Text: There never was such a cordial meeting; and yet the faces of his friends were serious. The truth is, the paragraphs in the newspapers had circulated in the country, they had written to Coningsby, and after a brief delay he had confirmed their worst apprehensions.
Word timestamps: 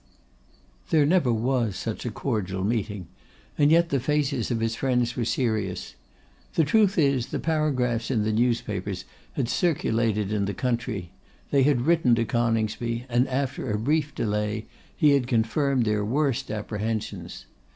There 0.89 1.05
never 1.05 1.31
was 1.31 1.75
such 1.75 2.07
a 2.07 2.09
cordial 2.09 2.63
meeting; 2.63 3.05
and 3.55 3.69
yet 3.69 3.89
the 3.89 3.99
faces 3.99 4.49
of 4.49 4.59
his 4.59 4.73
friends 4.75 5.15
were 5.15 5.25
serious. 5.25 5.93
The 6.55 6.63
truth 6.63 6.97
is, 6.97 7.27
the 7.27 7.37
paragraphs 7.37 8.09
in 8.09 8.23
the 8.23 8.31
newspapers 8.31 9.05
had 9.33 9.47
circulated 9.47 10.33
in 10.33 10.45
the 10.45 10.55
country, 10.55 11.11
they 11.51 11.61
had 11.61 11.81
written 11.81 12.15
to 12.15 12.25
Coningsby, 12.25 13.05
and 13.09 13.27
after 13.27 13.69
a 13.69 13.77
brief 13.77 14.15
delay 14.15 14.65
he 14.97 15.11
had 15.11 15.27
confirmed 15.27 15.85
their 15.85 16.03
worst 16.03 16.49
apprehensions. 16.49 17.45